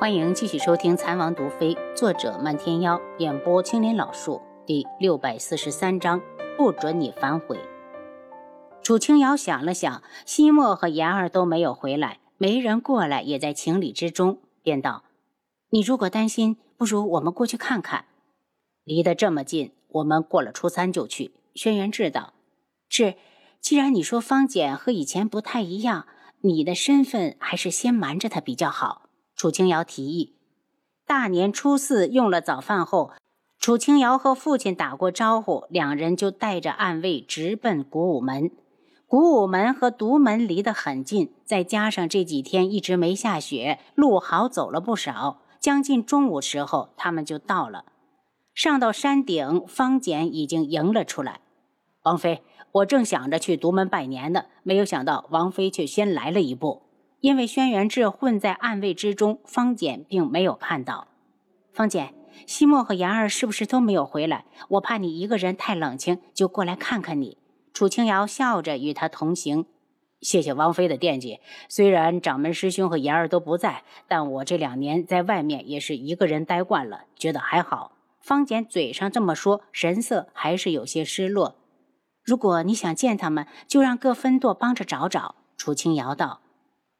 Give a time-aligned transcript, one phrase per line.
[0.00, 6.22] 欢迎继续收听《残王毒妃》，作者漫天妖，演播青莲老树，第六百四十三章：
[6.56, 7.58] 不准你反悔。
[8.80, 15.02] 楚清瑶想了想，西莫和妍儿都没有回来，没人过来也在情理之中，便道
[15.70, 18.04] ：“你如果担心，不如我们过去看看。
[18.84, 22.34] 离得这么近，我们过了初三就去。”轩辕志道
[22.88, 23.14] ：“是，
[23.60, 26.06] 既然你说方简和以前不太一样，
[26.42, 29.02] 你的身份还是先瞒着他比较好。”
[29.38, 30.34] 楚清瑶提议，
[31.06, 33.12] 大年初四用了早饭后，
[33.60, 38.50] 楚清瑶和父亲打过招呼，两人就带着暗卫直奔古武门。
[39.06, 45.42] 古武门和独门离得很近，再加上这几天一直没下雪，路好走了不少。
[45.60, 47.84] 将近中午时候，他们就到了。
[48.52, 51.42] 上到山顶，方简已经迎了出来。
[52.02, 56.87] 王妃，我正想着去独门拜年呢，没有想到王妃却先来了一步。
[57.20, 61.08] 因为轩辕志混在暗卫之中，方简并没有看到。
[61.72, 62.14] 方简，
[62.46, 64.44] 西莫和言儿是不是都没有回来？
[64.68, 67.38] 我怕你一个人太冷清，就过来看看你。
[67.72, 69.66] 楚清瑶笑着与他同行。
[70.20, 71.40] 谢谢王妃的惦记。
[71.68, 77.92] 虽然掌门师兄和言儿都不在，但我这两年在外面也是一个人待惯了，觉得还好。
[78.20, 81.56] 方简嘴上这么说，神色还是有些失落。
[82.24, 85.36] 如果你想见他们，就让各分舵帮着找找。
[85.56, 86.40] 楚清瑶道。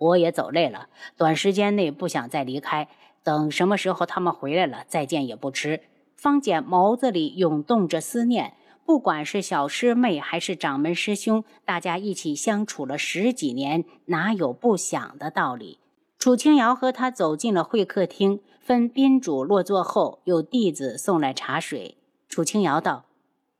[0.00, 2.88] 我也走累了，短时间内不想再离开。
[3.22, 5.82] 等什么时候他们回来了，再见也不迟。
[6.16, 8.54] 方简眸子里涌动着思念，
[8.86, 15.78] 不管是小师妹还是掌门师兄，大家一起相处了十几年，哪有不想的道理？
[16.18, 21.98] 楚清瑶和他走进了会客厅，分宾主落座后，有弟子送来茶水。
[22.28, 23.04] 楚清瑶道：“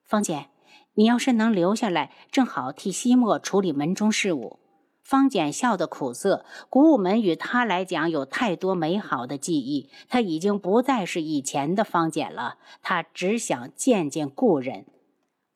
[0.04, 0.46] 方简，
[0.94, 4.58] 你要是能留下来，正好替西莫处理门中事务。”
[5.10, 12.58] 方简笑得苦涩，古武门与他来讲有太多美好的记忆，他已经不再是以前的方简了。
[12.80, 14.86] 他只想见见故人。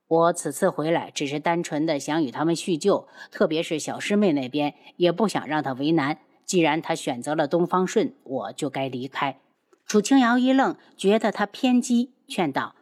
[0.08, 6.18] 我此次回来，只是单纯的想与他们叙旧，特别是小师妹那边，也不想让她为难。
[6.45, 9.39] 既然她选择了东方顺，我就该离开。
[9.86, 12.74] 楚清瑶一愣，觉得他偏激，劝道：“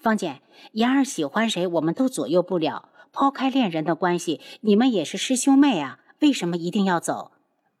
[0.00, 0.40] 方简，
[0.72, 2.88] 言儿喜欢谁，我们都左右不了。
[3.12, 7.32] 抛开恋人的关系，你们也是师兄妹啊。”为什么一定要走？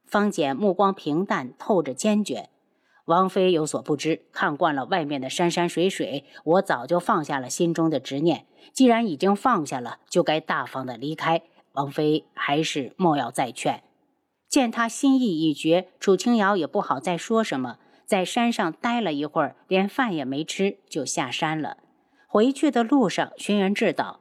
[0.04, 2.50] 方简目光平淡，透着坚决。
[3.06, 8.46] 王妃有所不知，看惯了外面的山山水水，我早就放下了心中的执念。
[8.72, 11.42] 既然已经放下了，就该大方的离开。
[11.72, 13.82] 王妃还是莫要再劝。
[14.48, 21.78] 见他心意已决，楚清瑶也不好再说什么，在山上待了一会儿，连饭也没吃，就下山了。
[22.26, 24.20] 回去的路上，轩辕志道。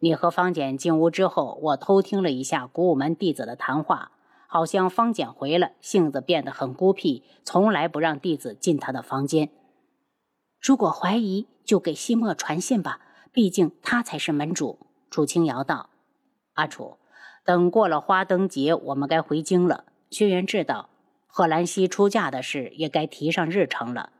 [0.00, 4.12] 你和方简进屋之后，我偷听了一下古武门弟子的谈话，
[4.46, 9.48] 好像方简回了，性子变得很孤僻，从来不让弟子进他的房间。
[10.60, 13.00] 如果怀疑，就给西莫传信吧，
[13.32, 14.78] 毕竟他才是门主。
[15.10, 15.90] 楚清瑶道
[16.54, 16.98] ：“阿楚，
[17.44, 20.90] 等过了花灯节，我们该回京了。”轩辕志道
[21.26, 24.10] ：“贺兰溪出嫁的事也该提上日程了。”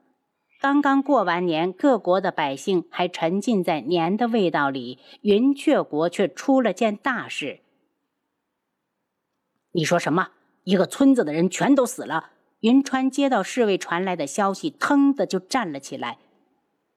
[0.58, 7.60] 刚刚过完年，各国的百姓还沉浸在年的味道里，云雀国却出了件大事。
[9.72, 10.30] 你说什么？
[10.64, 12.30] 一个村子的人全都死了？
[12.60, 16.18] 云川接到侍卫传来的消息，腾的就站了起来。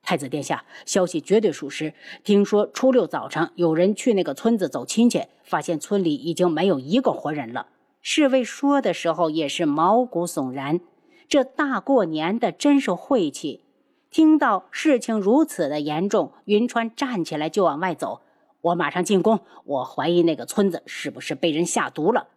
[0.01, 1.93] 太子殿下，消息绝对属实。
[2.23, 7.67] 听说初六早上有人去那个村子走亲戚，发现村里已经没有一个活人了。
[8.01, 10.79] 侍卫说的时候也是毛骨悚然。
[11.29, 13.63] 这大过年的真是晦气！
[14.09, 18.21] 听到事情如此的严重，云川站起来就往外走。
[18.61, 19.41] 我马上进宫。
[19.63, 22.29] 我怀疑那个村子是不是被人下毒了？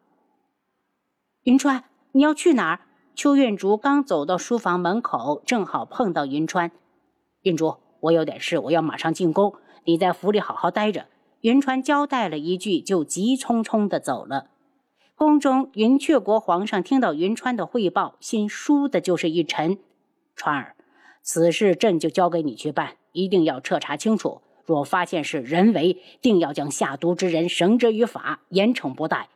[1.45, 2.81] 云川，你要去哪儿？
[3.15, 6.71] 邱运竹刚走到书房门口，正好碰到云川。
[7.41, 9.55] 运竹，我有点事，我要马上进宫。
[9.85, 11.07] 你在府里好好待着。
[11.41, 14.51] 云川交代了一句，就急匆匆的走了。
[15.23, 19.79] 宫中，云雀国皇上听到云川的汇报，心倏的就是一沉。
[20.35, 20.75] 川儿，
[21.23, 24.43] 此事朕就交给你去办，一定要彻查清楚。
[24.65, 29.29] 若发现是人为，定要将下毒之人绳之于法，严惩不贷。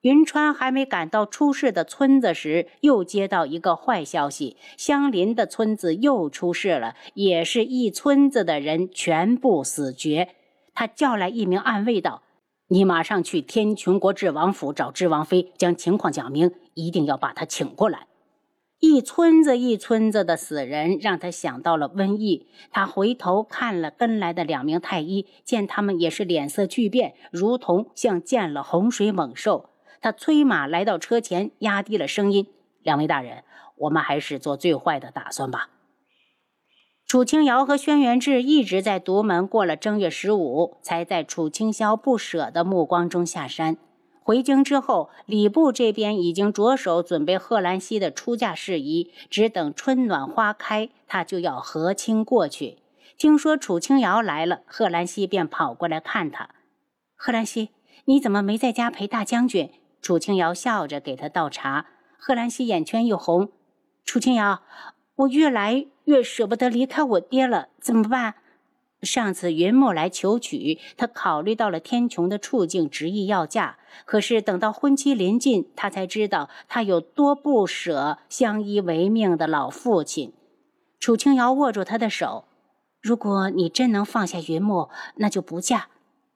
[0.00, 10.30] 云川还没赶到出事的村子时，又接到一个坏消息：相邻的村子又出事了，也是一村子的人全部死绝。
[10.72, 12.22] 他叫来一名暗卫道。
[12.70, 18.06] 你马上去天穹国智王府找智王妃，将情况讲明，一定要把她请过来。
[18.78, 22.46] 一村子一村子的死人，让他想到了瘟疫。
[22.70, 29.70] 他回头看了跟来的两名太医，见他们也是脸色巨变，如同像见了洪水猛兽。
[30.00, 32.46] 他催马来到车前，压低了声音
[32.84, 33.42] ：“两位大人，
[33.78, 35.70] 我们还是做最坏的打算吧。
[37.08, 43.78] 楚清瑶和轩辕志一直在独门，过了正月十五，才在楚清霄不舍的目光中下山。
[44.22, 52.76] 回京之后，礼部这边已经着手准备贺兰溪的出嫁事宜，只等春暖花开，他就要和亲过去。
[53.16, 56.50] 听说楚清瑶来了，贺兰溪便跑过来看他。
[57.16, 57.70] 贺兰溪，
[58.04, 59.70] 你怎么没在家陪大将军？
[60.02, 61.86] 楚清瑶笑着给他倒茶。
[62.18, 63.48] 贺兰溪眼圈一红，
[64.04, 64.60] 楚清瑶，
[65.18, 68.36] 我越来越舍不得离开我爹了，怎么办？
[69.02, 73.78] 上次云木来求娶，他考虑到了天穹的处境，执意要嫁。
[74.04, 80.32] 可是等到婚期临近，他才知道他有多不舍相依为命的老父亲。
[81.00, 82.44] 楚清瑶握住他的手
[83.02, 85.88] ：“如果你真能放下云木，那就不嫁。”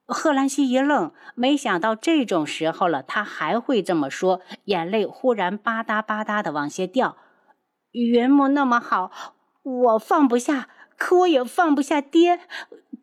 [0.06, 7.16] 贺兰西一愣，没想到这种时候了，他还会这么说，眼泪忽然吧嗒吧嗒的往下掉。
[7.92, 9.10] 云木那么好，
[9.62, 10.68] 我放不下。
[10.98, 12.40] 可我也放不下爹，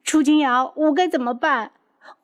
[0.04, 1.74] 楚金瑶，我该怎么办？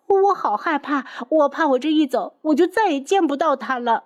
[0.08, 4.06] 我好害怕，我怕我这一走，我就再也见不到他了。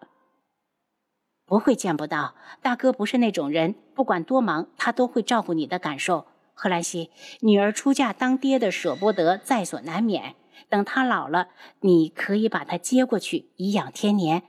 [1.45, 6.25] 不会见不到，大哥不是那种人，不管多忙，他都会照顾你的感受。
[6.55, 7.11] 贺兰西，
[7.41, 10.35] 女儿出嫁当爹的舍不得，在所难免。
[10.69, 11.49] 等他老了，
[11.81, 14.43] 你可以把他接过去，颐养天年。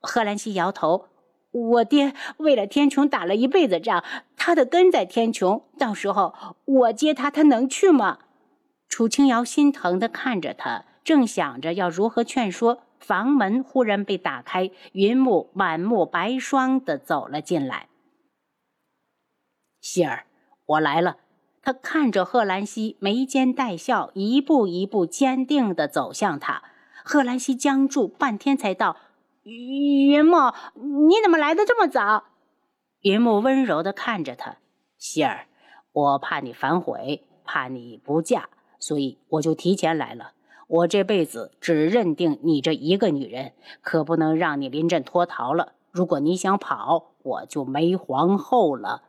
[0.00, 1.06] 贺兰溪摇头。
[1.50, 4.04] 我爹为了天穹打了一辈子仗，
[4.36, 5.62] 他的根在天穹。
[5.78, 8.18] 到时候我接他，他能去吗？
[8.88, 17.88] 楚清瑶心疼的看着他，正想着要如何劝说，房门忽然被打开，云木满目白霜的走了进来。
[19.80, 20.26] 希儿，
[20.66, 21.16] 我来了。
[21.62, 26.62] 他看着贺兰溪，眉间带笑，一步一步坚定的走向他。
[27.04, 28.96] 贺兰溪僵住，半天才道。
[29.42, 32.24] 云木，你怎么来的这么早？
[33.00, 34.58] 云木温柔地看着他，
[34.98, 35.46] 希儿，
[35.92, 40.32] 我怕你反悔，怕你不嫁，所以我就提前来了。
[40.68, 45.72] 我这辈子只认定你这一个女人，可不能让你临阵脱逃了。
[45.90, 49.04] 如果你想跑，我就没皇后了。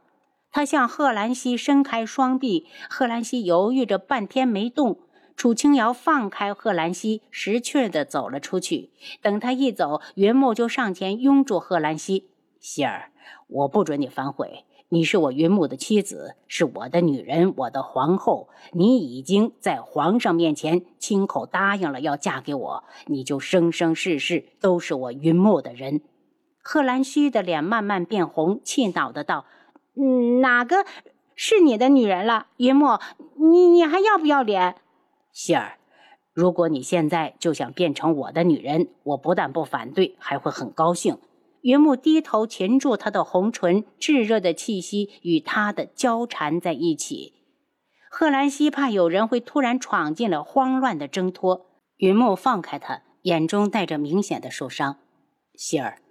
[0.49, 4.99] 他向贺兰溪伸开双臂，贺兰溪犹豫着半天没动。
[5.35, 8.91] 楚清瑶放开贺兰溪，识趣地走了出去。
[9.21, 12.29] 等他一走，云木就上前拥住贺兰溪
[12.59, 13.11] ：“希儿，
[13.47, 14.65] 我不准你反悔。
[14.89, 18.49] 你是我云木的妻子，是我的女人，我的皇后。
[18.73, 26.01] 你已经在皇上面前亲口答应了要嫁给我，你就生生世世都是我云木的人。”
[26.61, 29.45] 贺兰溪的脸慢慢变红，气恼的道
[30.41, 30.85] ：“哪个
[31.35, 32.47] 是你的女人了？
[32.57, 32.99] 云墨，
[33.37, 34.75] 你你还要不要脸？”
[35.33, 35.77] 希儿，
[36.33, 41.17] 如果你现在就想变成我的女人，我不但不反对，还会很高兴。
[41.61, 47.33] 云木低头擒住她的红唇，炙热的气息与她的交缠在一起。
[48.09, 51.67] 贺兰西怕有人会突然闯进了慌乱的挣脱，
[51.97, 54.97] 云木放开他，眼中带着明显的受伤。
[55.55, 56.01] 希儿，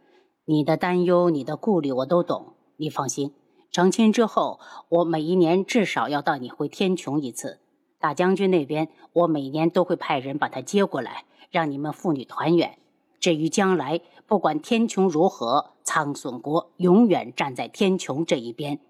[0.47, 2.55] 你的担忧，你的顾虑，我都懂。
[2.79, 3.35] 你放心，
[3.71, 7.61] 成亲之后，我每一年至少要带你回天穹一次。
[8.01, 12.79] 大将军那边，我每年都会派人把他接过来，让你们父女团圆。
[13.21, 18.81] 至于将来，不管天穹如何，苍隼国永远站在天穹这一边。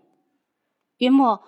[0.99, 1.43] 云墨，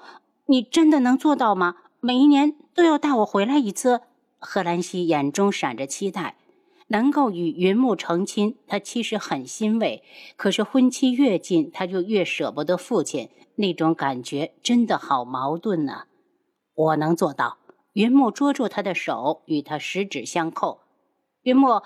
[0.47, 1.77] 你真的能做到吗？
[2.01, 4.01] 每一年都要带我回来一次？
[4.41, 6.37] 贺兰溪眼中闪着期待，
[6.89, 10.03] 能够与云木成亲，他其实很欣慰。
[10.37, 16.07] 可是婚期越近，他就越舍不得父亲，那种感觉真的好矛盾呢。
[16.75, 17.59] 我能做到。
[17.93, 20.81] 云木捉住他的手，与他十指相扣。
[21.43, 21.83] 云木，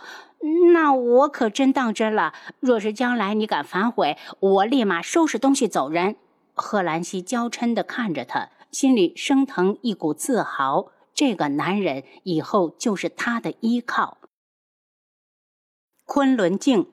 [0.73, 2.33] 那我可真当真了。
[2.61, 6.17] 若是将来你敢反悔，我立马收拾东西走人。
[6.55, 10.93] 贺兰溪娇嗔地看着他，心里升腾一股自豪。
[11.13, 14.19] 这个男人以后就是他的依靠。
[16.05, 16.89] 昆仑镜，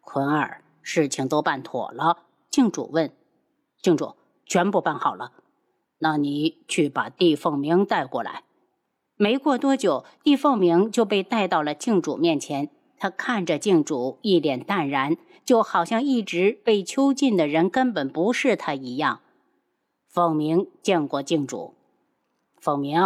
[0.00, 2.24] 坤儿，事情都办妥了。
[2.50, 3.10] 镜主问
[3.80, 5.32] ：“镜主，全部办好了。”
[5.98, 8.44] 那你去把帝凤鸣带过来。
[9.16, 12.70] 没过多久，帝凤鸣就被带到了镜主面前。
[12.96, 19.20] 他看着镜主，一脸淡然，就好像一直被囚禁的人根本不是他一样。
[20.08, 21.74] 凤鸣见过镜主。
[22.60, 23.00] 凤鸣，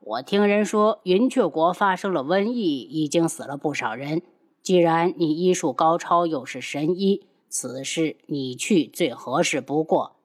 [0.00, 4.22] 我听人说云雀国发生了瘟疫，已经死了不少人。
[4.62, 10.16] 既然你医术高超，又是神医，此事你去最合适不过。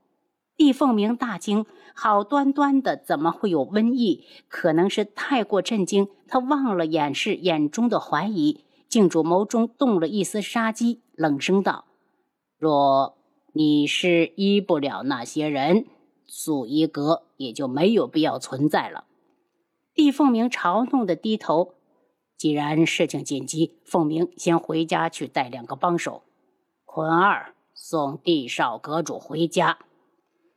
[0.58, 4.24] 帝凤鸣大惊，好端端的怎么会有瘟疫？
[4.48, 8.64] 可能是太过震惊，他忘了掩饰眼中的怀疑。
[8.88, 11.86] 镜主眸中动了一丝杀机，冷声道
[12.58, 13.18] ：“若
[13.52, 15.86] 你是医不了那些人，
[16.26, 19.04] 素衣阁也就没有必要存在了。
[19.94, 21.74] 帝凤鸣嘲弄的低头。
[22.38, 26.24] 既然事情紧急，凤鸣先回家去带两个帮手。
[26.86, 29.80] 坤二送帝少阁主回家。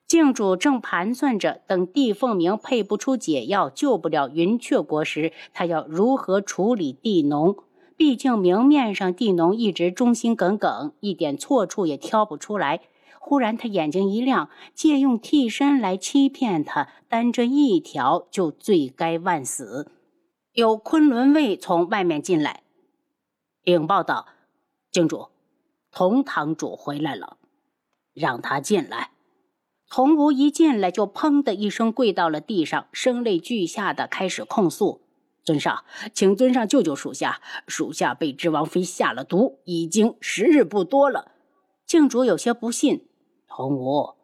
[0.09, 7.55] 靖主正盘算着，等帝凤鸣配不出解药，救不了云雀国时，他要如何处理地农？
[7.95, 12.81] 毕竟明面上地农一直忠心耿耿，一点错处也挑不出来。
[13.21, 19.93] 忽然他眼睛一亮，借用替身来欺骗他，单这一条就罪该万死。
[20.55, 22.63] 有昆仑卫从外面进来，
[23.63, 24.27] 禀报道
[24.91, 25.29] ：“靖主，
[25.93, 27.37] 同堂主回来了，
[28.15, 29.11] 让他进来。”
[29.91, 35.01] 童无一进来就砰的一声跪到了地上，声泪俱下的开始控诉
[35.43, 41.33] ：“尊上，请尊上救救属下，属下被智王妃下了毒，已经时日不多了。”
[41.87, 43.09] 靖主有些不信
[43.49, 44.15] ：“童无，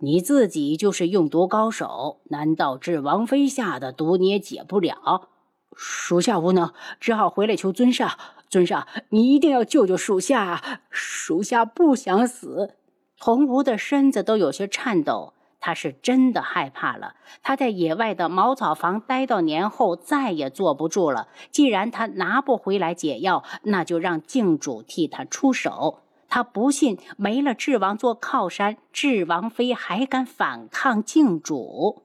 [0.00, 5.30] 你自己就是用毒高手，难道智王妃下的毒你也解不了？”
[5.74, 8.18] 属下无能，只好回来求尊上。
[8.50, 12.76] 尊上，你一定要救救属下，属下不想死。
[13.24, 17.14] 童无的身子都有些颤抖，他是真的害怕了。
[17.42, 21.28] 他在野外的茅草房待到年后，再也坐不住了。
[21.50, 26.00] 既然他拿不回来解药，那就让靖主替他出手。
[26.28, 32.02] 他不信没了智王做靠山，智王妃还敢反抗靖主。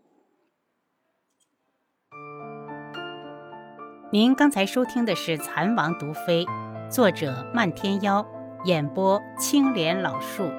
[4.14, 6.46] 您刚才收听的是《蚕王毒妃》，
[6.90, 8.26] 作者漫天妖，
[8.64, 10.50] 演播青莲老树。